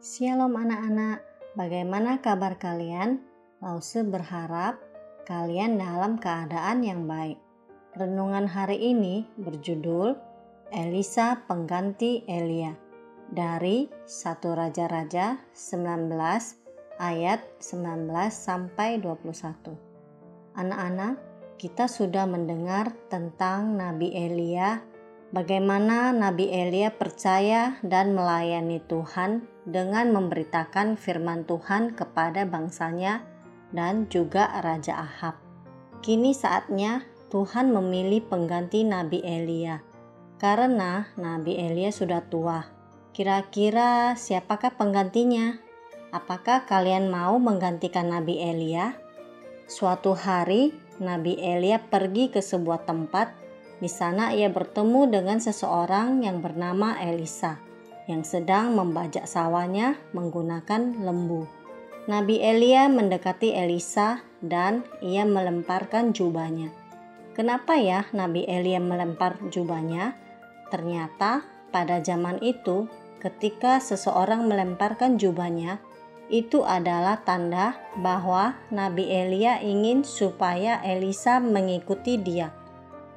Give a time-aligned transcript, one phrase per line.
[0.00, 1.20] Shalom anak-anak,
[1.60, 3.20] bagaimana kabar kalian?
[3.60, 4.80] Lause berharap
[5.28, 7.36] kalian dalam keadaan yang baik.
[8.00, 10.16] Renungan hari ini berjudul
[10.72, 12.72] Elisa pengganti Elia
[13.28, 16.16] dari 1 Raja-Raja 19
[16.96, 19.76] ayat 19 sampai 21.
[20.56, 21.20] Anak-anak,
[21.60, 24.80] kita sudah mendengar tentang Nabi Elia
[25.30, 33.22] bagaimana Nabi Elia percaya dan melayani Tuhan dengan memberitakan firman Tuhan kepada bangsanya
[33.70, 35.38] dan juga Raja Ahab.
[36.02, 39.78] Kini saatnya Tuhan memilih pengganti Nabi Elia
[40.42, 42.66] karena Nabi Elia sudah tua.
[43.14, 45.60] Kira-kira siapakah penggantinya?
[46.10, 48.98] Apakah kalian mau menggantikan Nabi Elia?
[49.70, 53.30] Suatu hari, Nabi Elia pergi ke sebuah tempat
[53.80, 57.58] di sana ia bertemu dengan seseorang yang bernama Elisa
[58.10, 61.46] yang sedang membajak sawahnya menggunakan lembu.
[62.10, 66.74] Nabi Elia mendekati Elisa dan ia melemparkan jubahnya.
[67.38, 70.18] Kenapa ya Nabi Elia melempar jubahnya?
[70.74, 72.90] Ternyata pada zaman itu
[73.22, 75.78] ketika seseorang melemparkan jubahnya
[76.30, 82.59] itu adalah tanda bahwa Nabi Elia ingin supaya Elisa mengikuti dia.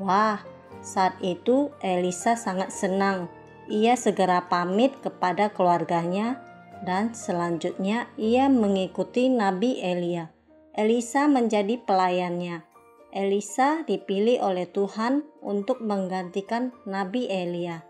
[0.00, 0.40] Wah,
[0.80, 3.28] saat itu Elisa sangat senang.
[3.68, 6.40] Ia segera pamit kepada keluarganya
[6.88, 10.32] dan selanjutnya ia mengikuti Nabi Elia.
[10.72, 12.64] Elisa menjadi pelayannya.
[13.12, 17.84] Elisa dipilih oleh Tuhan untuk menggantikan Nabi Elia.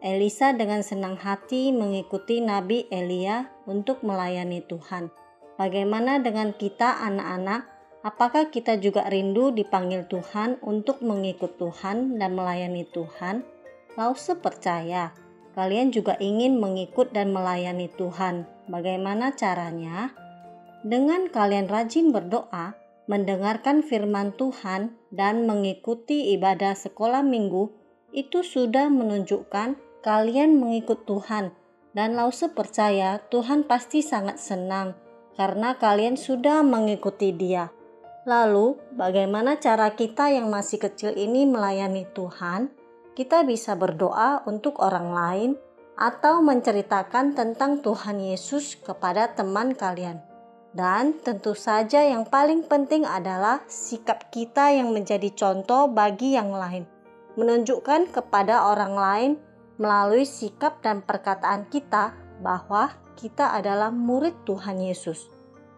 [0.00, 5.12] Elisa dengan senang hati mengikuti Nabi Elia untuk melayani Tuhan.
[5.60, 7.73] Bagaimana dengan kita, anak-anak?
[8.04, 13.48] Apakah kita juga rindu dipanggil Tuhan untuk mengikut Tuhan dan melayani Tuhan?
[13.96, 15.16] Lause percaya,
[15.56, 18.44] kalian juga ingin mengikut dan melayani Tuhan.
[18.68, 20.12] Bagaimana caranya?
[20.84, 22.76] Dengan kalian rajin berdoa,
[23.08, 27.72] mendengarkan firman Tuhan, dan mengikuti ibadah sekolah minggu,
[28.12, 31.56] itu sudah menunjukkan kalian mengikut Tuhan.
[31.96, 34.92] Dan Lause percaya Tuhan pasti sangat senang
[35.40, 37.72] karena kalian sudah mengikuti Dia.
[38.24, 42.72] Lalu, bagaimana cara kita yang masih kecil ini melayani Tuhan?
[43.12, 45.50] Kita bisa berdoa untuk orang lain
[46.00, 50.24] atau menceritakan tentang Tuhan Yesus kepada teman kalian.
[50.72, 56.88] Dan tentu saja yang paling penting adalah sikap kita yang menjadi contoh bagi yang lain.
[57.38, 59.32] Menunjukkan kepada orang lain
[59.76, 65.33] melalui sikap dan perkataan kita bahwa kita adalah murid Tuhan Yesus.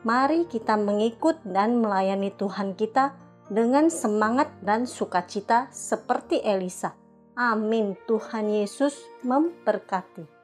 [0.00, 3.12] Mari kita mengikut dan melayani Tuhan kita
[3.52, 6.96] dengan semangat dan sukacita seperti Elisa.
[7.36, 7.92] Amin.
[8.08, 10.39] Tuhan Yesus memberkati.